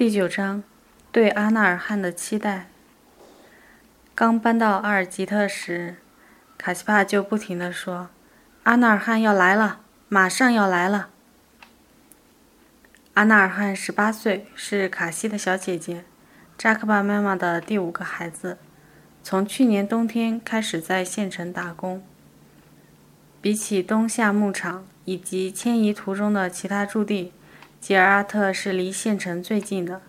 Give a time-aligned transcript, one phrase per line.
[0.00, 0.62] 第九章，
[1.12, 2.70] 对阿纳尔汗的期待。
[4.14, 5.96] 刚搬到阿尔吉特时，
[6.56, 8.08] 卡西帕就不停地说
[8.64, 11.10] ：“阿纳尔汗要来了，马上要来了。”
[13.12, 16.06] 阿纳尔汗十八岁，是卡西的小姐姐，
[16.56, 18.56] 扎克巴妈妈的第五个孩子。
[19.22, 22.02] 从去年冬天开始在县城打工。
[23.42, 27.34] 比起冬夏牧场以及迁移途中的其他驻地，
[27.80, 30.02] 吉尔阿特是离县城最近的，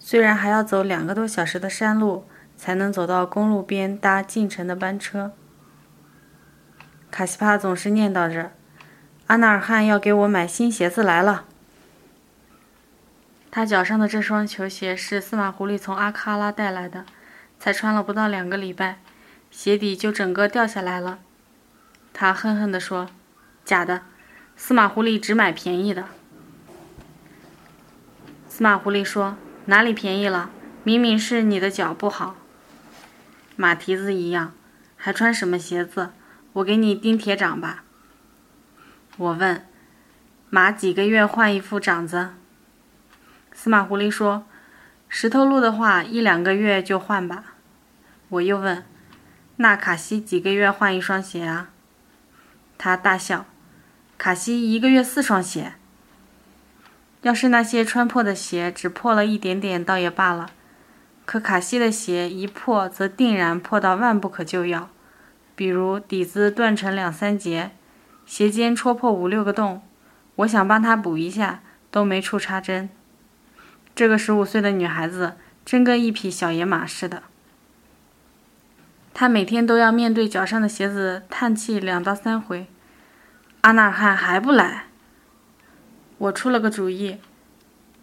[0.00, 2.26] 虽然还要走两个多小时的山路
[2.56, 5.32] 才能走到公路边搭进城的班车。
[7.10, 8.50] 卡西帕总是念叨着
[9.28, 11.44] ：“阿纳尔汗要给我买新鞋子来了。”
[13.50, 17.06] 他脚上的这双球鞋是司马狐狸从阿喀拉带来的，
[17.60, 18.98] 才穿了不到两个礼拜，
[19.52, 21.20] 鞋底就整个掉下来了。
[22.12, 23.08] 他恨恨地说
[23.64, 24.02] ：“假的，
[24.56, 26.06] 司马狐狸只买便宜的。”
[28.58, 29.36] 司马狐狸说
[29.66, 30.50] ：“哪里便宜了？
[30.82, 32.34] 明明是你的脚不好，
[33.54, 34.52] 马蹄子一样，
[34.96, 36.10] 还穿什么鞋子？
[36.54, 37.84] 我给你钉铁掌吧。”
[39.16, 39.64] 我问
[40.50, 42.30] ：“马几个月换一副掌子？”
[43.54, 44.44] 司马狐狸说
[45.08, 47.54] ：“石头路的话，一两个月就换吧。”
[48.30, 48.84] 我又问
[49.58, 51.70] ：“那卡西几个月换一双鞋啊？”
[52.76, 53.46] 他大笑
[54.18, 55.74] ：“卡西一个月四双鞋。”
[57.22, 60.50] 要是那些穿破的鞋只破了一点点，倒也罢了。
[61.24, 64.88] 可卡西的鞋一破，则定然破到万不可救药。
[65.54, 67.72] 比如底子断成两三截，
[68.24, 69.82] 鞋尖戳破五六个洞，
[70.36, 71.60] 我想帮他补一下，
[71.90, 72.88] 都没处插针。
[73.94, 77.24] 这个十五岁的女孩子真跟一匹小野马似的。
[79.12, 82.68] 她每天都要面对脚上的鞋子叹气两到三回。
[83.62, 84.87] 阿纳尔汗还不来。
[86.18, 87.18] 我出了个主意，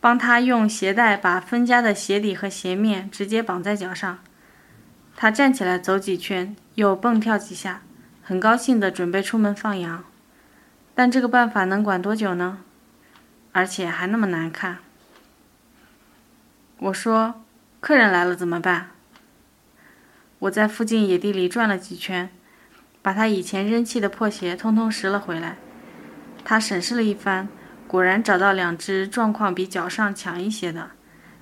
[0.00, 4.18] 帮他用鞋带把分家的鞋底和鞋面直接绑在脚上。
[5.16, 7.82] 他站起来走几圈，又蹦跳几下，
[8.22, 10.04] 很高兴地准备出门放羊。
[10.94, 12.58] 但这个办法能管多久呢？
[13.52, 14.78] 而且还那么难看。
[16.78, 17.42] 我说
[17.80, 18.90] ：“客人来了怎么办？”
[20.40, 22.30] 我在附近野地里转了几圈，
[23.02, 25.58] 把他以前扔弃的破鞋通通拾了回来。
[26.44, 27.48] 他审视了一番。
[27.90, 30.90] 果然找到两只状况比脚上强一些的，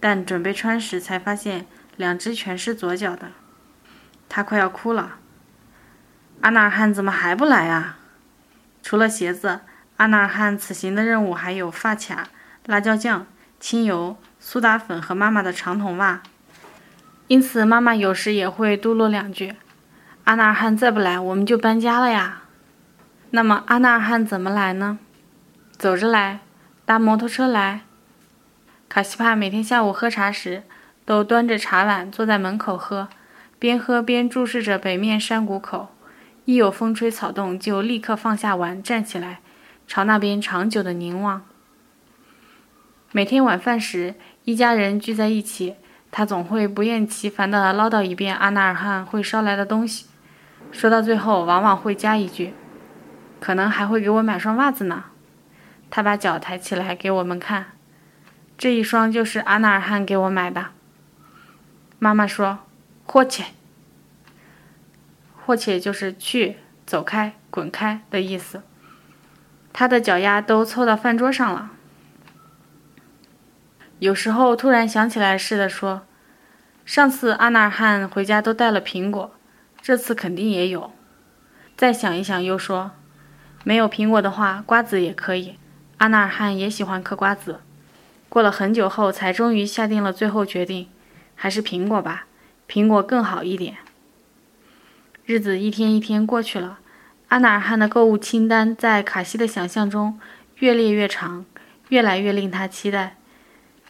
[0.00, 1.66] 但准备穿时才发现
[1.98, 3.32] 两只全是左脚的，
[4.26, 5.16] 他快要哭了。
[6.40, 7.98] 阿纳尔汗怎么还不来啊？
[8.82, 9.60] 除了鞋子，
[9.98, 12.28] 阿纳尔汗此行的任务还有发卡、
[12.64, 13.26] 辣椒酱、
[13.58, 16.22] 清油、苏打粉和妈妈的长筒袜，
[17.26, 19.56] 因此妈妈有时也会嘟噜两句
[20.24, 22.44] ：“阿纳尔汗再不来，我们就搬家了呀。”
[23.32, 24.98] 那么阿纳尔汗怎么来呢？
[25.80, 26.40] 走着来，
[26.84, 27.80] 搭摩托车来。
[28.86, 30.62] 卡西帕每天下午喝茶时，
[31.06, 33.08] 都端着茶碗坐在门口喝，
[33.58, 35.88] 边喝边注视着北面山谷口。
[36.44, 39.40] 一有风吹草动，就立刻放下碗，站起来，
[39.86, 41.40] 朝那边长久的凝望。
[43.12, 45.76] 每天晚饭时，一家人聚在一起，
[46.10, 50.04] 他总会不厌其烦地唠叨一遍阿纳尔汗会捎来的东西，
[50.70, 52.52] 说到最后，往往会加一句
[53.40, 55.04] ：“可能还会给我买双袜子呢。”
[55.90, 57.72] 他把脚抬起来给我们看，
[58.56, 60.68] 这一双就是阿纳尔汗给我买的。
[61.98, 62.60] 妈妈说
[63.04, 63.46] ：“霍切，
[65.36, 66.56] 霍切就是去，
[66.86, 68.62] 走开，滚开的意思。”
[69.72, 71.72] 他的脚丫都凑到饭桌上了。
[73.98, 76.06] 有时候突然想起来似的说
[76.86, 79.34] ：“上次阿纳尔汗回家都带了苹果，
[79.82, 80.92] 这次肯定也有。”
[81.76, 82.92] 再想一想又说
[83.64, 85.58] ：“没有苹果的话，瓜子也可以。”
[86.00, 87.60] 阿纳尔汗也喜欢嗑瓜子，
[88.30, 90.88] 过了很久后才终于下定了最后决定，
[91.34, 92.24] 还是苹果吧，
[92.66, 93.76] 苹果更好一点。
[95.26, 96.78] 日子一天一天过去了，
[97.28, 100.18] 阿纳尔汗的购物清单在卡西的想象中
[100.60, 101.44] 越列越长，
[101.90, 103.18] 越来越令他期待，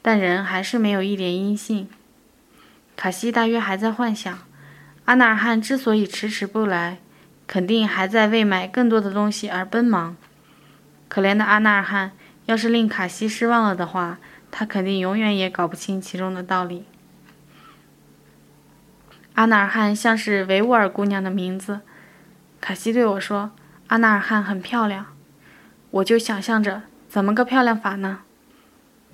[0.00, 1.88] 但人还是没有一点音信。
[2.94, 4.38] 卡西大约还在幻想，
[5.06, 6.98] 阿纳尔汗之所以迟迟不来，
[7.48, 10.16] 肯定还在为买更多的东西而奔忙。
[11.08, 12.12] 可怜的阿纳尔汗，
[12.46, 14.18] 要是令卡西失望了的话，
[14.50, 16.84] 他肯定永远也搞不清其中的道理。
[19.34, 21.80] 阿纳尔汗像是维吾尔姑娘的名字。
[22.60, 23.52] 卡西对我说
[23.88, 25.06] ：“阿纳尔汗很漂亮。”
[25.92, 28.20] 我就想象着怎么个漂亮法呢？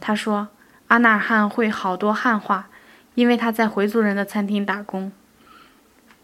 [0.00, 0.49] 他说
[0.89, 2.69] ：“阿纳尔汗会好多汉话，
[3.15, 5.12] 因为他在回族人的餐厅打工。”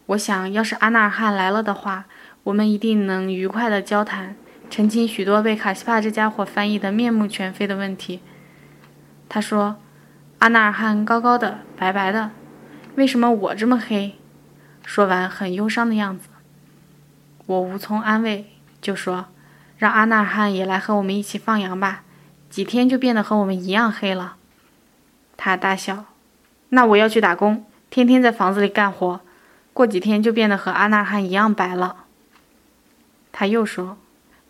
[0.07, 2.05] 我想要是阿纳尔汗来了的话，
[2.43, 4.35] 我们一定能愉快的交谈。
[4.69, 8.21] 澄清许多被卡西帕这家伙翻译得面目全非的问题。
[9.27, 9.77] 他说
[10.39, 12.31] ：“阿纳尔汗高高的，白白的，
[12.95, 14.15] 为什么我这么黑？”
[14.85, 16.29] 说完，很忧伤的样子。
[17.45, 18.45] 我无从安慰，
[18.79, 19.25] 就说
[19.77, 22.03] ：“让阿纳尔汗也来和我们一起放羊吧，
[22.49, 24.35] 几天就变得和我们一样黑了。”
[25.37, 26.05] 他大笑
[26.69, 29.21] ：“那我要去打工，天天在房子里干活，
[29.73, 32.05] 过几天就变得和阿纳尔汗一样白了。”
[33.31, 33.97] 他又说：“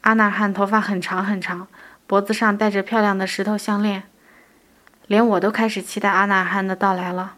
[0.02, 1.68] 阿纳汉头发很长很长，
[2.08, 4.04] 脖子上戴着漂亮的石头项链。”
[5.08, 7.34] 连我都开始期待阿纳汉的到来了。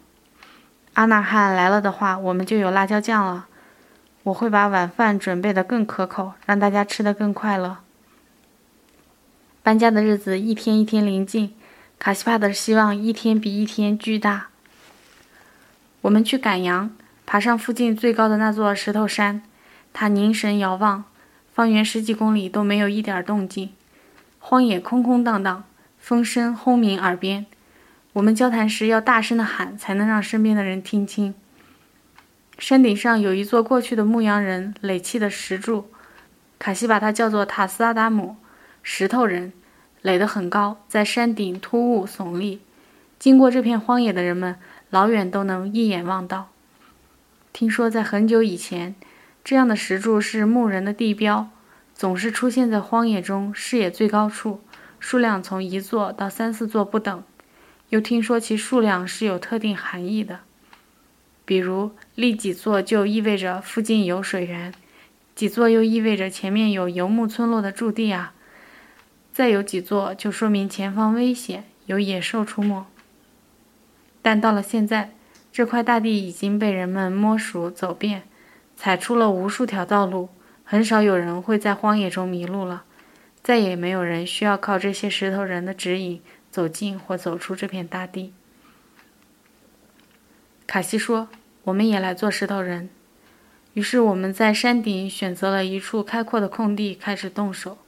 [0.92, 3.46] 阿纳汉来了的话，我们就有辣椒酱了。
[4.24, 7.78] 我会把晚饭准备得更可口，让大家吃得更快乐。
[9.62, 11.54] 搬家的日子一天一天临近，
[11.98, 14.48] 卡西帕的希望一天比一天巨大。
[16.02, 16.90] 我们去赶羊，
[17.24, 19.42] 爬上附近最高的那座石头山。
[19.94, 21.04] 他凝神遥望，
[21.54, 23.70] 方圆十几公里都没有一点动静，
[24.38, 25.64] 荒野空空荡荡，
[25.98, 27.44] 风声轰鸣耳边。
[28.14, 31.34] 我们交谈时要大声的喊，才能让身边的人听清。
[32.58, 35.90] 山顶上有一座过去的牧羊人垒砌的石柱，
[36.58, 38.36] 卡西把它叫做塔斯阿达姆
[38.82, 39.52] 石头人，
[40.00, 42.60] 垒得很高，在山顶突兀耸立。
[43.18, 44.56] 经过这片荒野的人们，
[44.90, 46.48] 老远都能一眼望到。
[47.52, 48.94] 听说在很久以前，
[49.44, 51.50] 这样的石柱是牧人的地标，
[51.94, 54.60] 总是出现在荒野中视野最高处，
[55.00, 57.22] 数量从一座到三四座不等。
[57.88, 60.40] 又听说其数量是有特定含义的，
[61.44, 64.72] 比如立几座就意味着附近有水源，
[65.34, 68.32] 几座又意味着前面有游牧村落的驻地啊，
[69.32, 72.86] 再有几座就说明前方危险，有野兽出没。
[74.22, 75.12] 但到了现在，
[75.52, 78.22] 这块大地已经被人们摸熟走遍，
[78.76, 80.28] 踩出了无数条道路，
[80.64, 82.84] 很少有人会在荒野中迷路了，
[83.42, 86.20] 再也没有人需要靠这些石头人的指引。
[86.52, 88.34] 走进或走出这片大地，
[90.66, 91.30] 卡西说
[91.64, 92.90] ：“我们也来做石头人。”
[93.72, 97.78] 于是我们在山顶选择了一处开阔的空地，开始动手。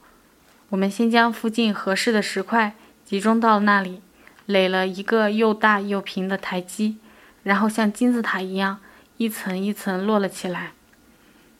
[0.69, 2.73] 我们先将附近合适的石块
[3.05, 4.01] 集中到那里，
[4.47, 6.97] 垒了一个又大又平的台基，
[7.43, 8.79] 然后像金字塔一样
[9.17, 10.71] 一层一层摞了起来。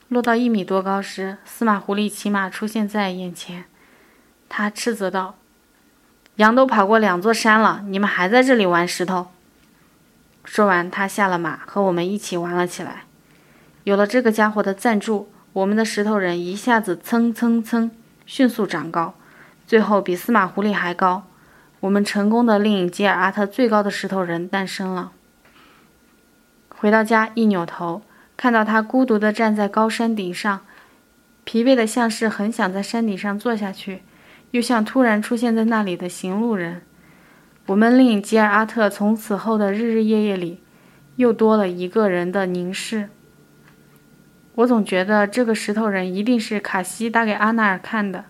[0.08, 3.66] 落到一米多高时，司马狐狸骑马出现在眼前，
[4.48, 5.36] 他斥责道。
[6.36, 9.28] 羊都跑过两座山了，你们还在这里玩石头？
[10.44, 13.04] 说完，他下了马，和我们一起玩了起来。
[13.86, 17.90] 有了这个家伙的赞助，我们的石头人一下子蹭蹭蹭
[18.26, 19.16] 迅速长高，
[19.66, 21.24] 最后比司马狐狸还高。
[21.80, 25.14] 我们成功的令吉尔阿特最高的石头人诞生了。
[26.86, 28.04] 回到家，一扭头，
[28.38, 30.62] 看到他孤独地站在高山顶上，
[31.44, 34.04] 疲惫的像是很想在山顶上坐下去。
[34.52, 36.84] 又像突然出现在那里的行路人，
[37.66, 40.62] 我们令吉尔阿特从此后的日日夜夜里，
[41.16, 43.10] 又多了一个人的凝视。
[44.54, 48.26] 我总觉得这个石头人一定是卡西打给阿纳尔看的。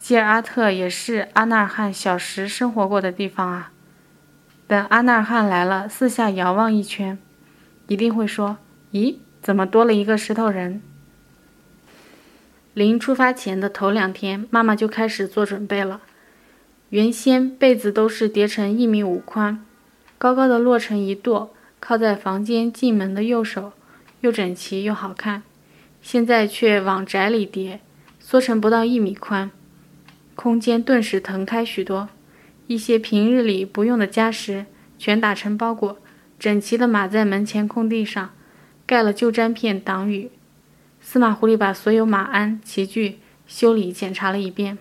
[0.00, 3.70] 吉尔阿特也是阿纳尔汗小时生活过的地方啊。
[4.66, 7.16] 等阿纳尔汗来了，四下遥望一圈，
[7.90, 8.58] 一定会说
[8.94, 10.80] ：“咦，怎么多了一个石头人？”
[12.72, 16.00] 临出发前的头两天，妈妈就开始做准备了。
[16.90, 19.66] 原先被子都是叠成一米五宽，
[20.18, 21.48] 高高的摞成一垛，
[21.80, 23.72] 靠在房间进门的右手，
[24.20, 25.42] 又整齐又好看。
[26.00, 27.80] 现在却往窄里叠，
[28.20, 29.50] 缩成不到一米宽，
[30.36, 32.08] 空间顿时腾开许多。
[32.68, 35.98] 一些平日里不用的家什全打成包裹，
[36.40, 38.30] 整齐地码在门前空地上，
[38.86, 40.30] 盖了旧毡片挡雨。
[41.02, 44.78] 司马狐狸把所有马鞍、骑具修理检查了一遍。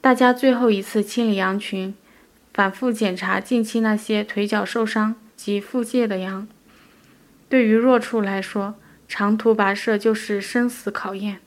[0.00, 1.94] 大家最后一次清理羊群，
[2.54, 6.48] 反复检查近期那些腿脚受伤及腹泻的羊。
[7.50, 8.76] 对于弱处来说，
[9.06, 11.40] 长途跋涉就是生死考验。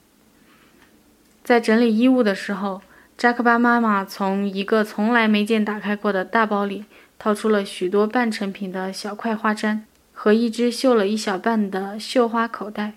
[1.43, 2.84] 在整理衣物的时候，
[3.20, 6.86] 扎克巴妈妈从一个从来没见打开过的大包里
[7.18, 9.82] 掏出了许多半成品的小块花毡。
[10.14, 12.94] 和一只绣了一小半的绣花口袋，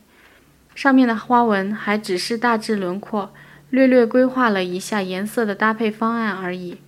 [0.77, 3.33] 上面的花纹还只是大致轮廓，
[3.71, 6.79] 略略规划了一下颜色的搭配方案而已，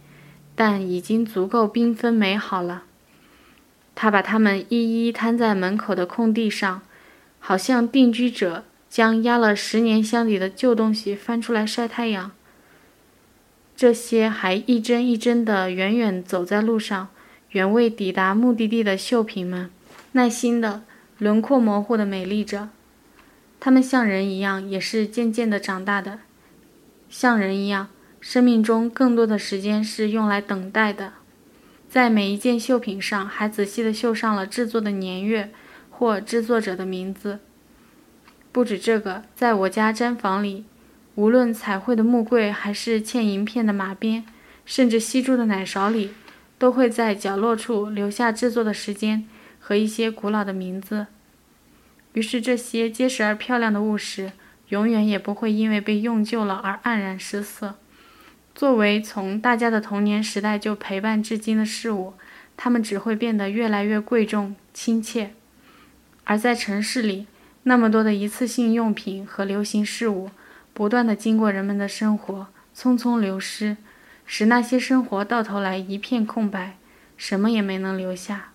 [0.55, 2.85] 但已经足够缤纷美好了。
[3.97, 6.83] 他把它们一一摊在门口的空地上，
[7.41, 12.31] 好像定居者将压了十年箱底的旧东西翻出来晒太阳。
[13.77, 17.09] 这些还一针一针地远远走在路上，
[17.51, 19.71] 远未抵达目的地的绣品们。
[20.13, 20.83] 耐心的，
[21.19, 22.69] 轮廓模糊的美丽着，
[23.59, 26.21] 他们像人一样，也是渐渐的长大的。
[27.09, 27.89] 像人一样，
[28.21, 31.15] 生命中更多的时间是用来等待的。
[31.89, 35.51] 在每一件绣品上还仔细地绣上了制作的年月
[35.91, 37.41] 或制作者的名字。
[38.51, 40.65] 不止这个，在我家毡房里，
[41.17, 44.25] 无论彩绘的木柜，还是嵌银片的马鞭，
[44.65, 46.11] 甚至吸珠的奶勺里，
[46.59, 49.25] 都会在角落处留下制作的时间
[49.61, 51.07] 和一些古老的名字。
[52.15, 54.33] 于是，这些结实而漂亮的物实，
[54.69, 57.77] 永远也不会因为被用旧了而黯然失色。
[58.55, 62.15] 作为从大家的童年时代就陪伴至今的事物，
[62.57, 65.33] 它们只会变得越来越贵重、亲切。
[66.23, 67.27] 而在城市里，
[67.65, 70.31] 那么多的一次性用品和流行事物，
[70.75, 73.77] 不断的经过人们的生活，匆匆流失，
[74.27, 76.77] 使那些生活到头来一片空白，
[77.17, 78.51] 什么也没能留下。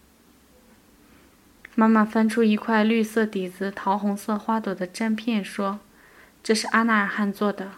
[1.75, 5.79] 妈妈翻出一块绿色底子、桃红色花朵的粘片，说
[6.43, 7.71] ：“这是阿纳尔汗做的。”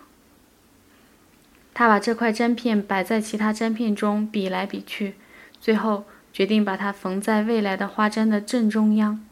[1.75, 5.13] 他把这块粘片摆在其他粘片中比来比去，
[5.59, 9.23] 最后决定把它缝在未来的花毡的正中央。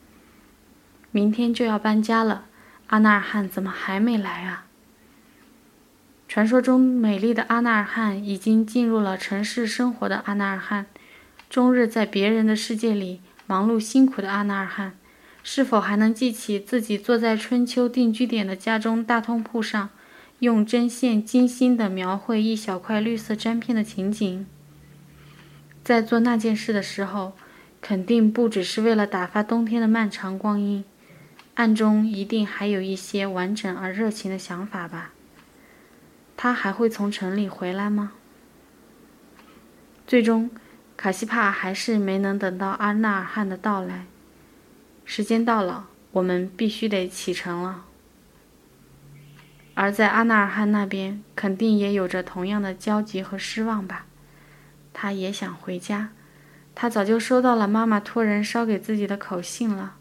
[1.09, 2.45] 明天就要搬家了，
[2.87, 4.67] 阿纳尔汗怎么还没来啊？
[6.29, 10.85] 传说中美丽的阿纳尔汗已经进入了城市生活的阿纳尔汗，
[11.49, 14.93] 终日在别人的世界里忙碌辛苦的阿纳尔汗，
[15.41, 19.89] 是否还能记起自己坐在春秋定居点的家中大通铺上，
[20.37, 24.45] 用针线精心地描绘一小块绿色粘片的情景？
[25.83, 27.33] 在做那件事的时候，
[27.81, 30.85] 肯定不只是为了打发冬天的漫长光阴。
[31.55, 35.13] 暗中一定还有一些完整而热情的想法吧。
[36.41, 38.13] 他还会从城里回来吗？
[40.07, 40.49] 最终，
[40.95, 44.05] 卡西帕还是没能等到阿纳尔汗的到来。
[45.03, 47.83] 时间到了，我们必须得启程了。
[49.73, 54.05] 而在阿纳尔汗那边，肯定也有着同样的焦急和失望吧。
[54.93, 56.11] 他也想回家。
[56.73, 59.95] 他早就收到了妈妈托人捎给自己的口信了。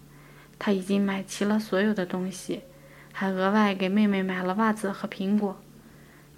[0.56, 2.60] 他已经买齐了所有的东西，
[3.12, 5.60] 还额外给妹妹买了袜子和苹果，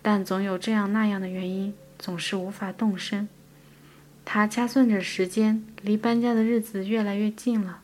[0.03, 3.29] 但总有这样那样的原因，总是无法动身。
[4.25, 7.81] 他掐算着时间，离搬家的日子越来越近了。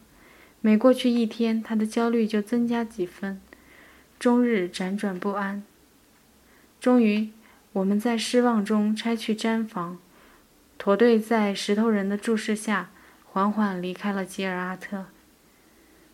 [0.61, 3.40] 每过去一天，他的焦虑就增加几分，
[4.18, 5.62] 终日辗转不安。
[6.80, 7.30] 终于，
[7.73, 9.99] 我们在失望中拆去毡房，
[10.78, 12.90] 驼队在石头人的注视下，
[13.25, 15.06] 缓缓离开了吉尔阿特。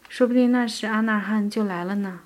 [0.08, 2.20] 说不定那时阿纳汗就来了呢，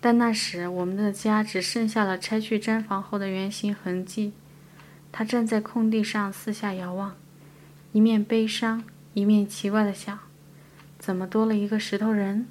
[0.00, 4.32] 但那时我们的家只剩下了拆去毡房后的圆形痕迹。
[5.12, 7.16] 他站在空地上四下遥望，
[7.92, 10.18] 一面悲伤，一面奇怪的想：
[10.98, 12.46] 怎么多了一个石头人？